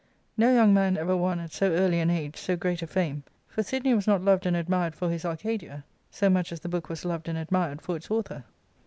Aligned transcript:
No 0.35 0.51
young 0.51 0.73
man 0.73 0.97
ever 0.97 1.15
won 1.15 1.39
at 1.39 1.51
so 1.51 1.71
early 1.73 1.99
an 1.99 2.09
age 2.09 2.35
so 2.35 2.55
great 2.55 2.81
a 2.81 2.87
fame; 2.87 3.21
for 3.47 3.61
Sidney 3.61 3.93
was 3.93 4.07
not 4.07 4.19
loved 4.23 4.47
and 4.47 4.57
admired 4.57 4.95
for 4.95 5.11
his 5.11 5.25
"Arcadia" 5.25 5.83
so 6.09 6.27
much 6.27 6.51
as 6.51 6.61
the 6.61 6.69
book 6.69 6.87
w^s 6.87 7.05
loved_apd 7.05 7.45
a(jmired 7.45 7.81
for 7.81 7.97
its 7.97 8.09
author. 8.09 8.43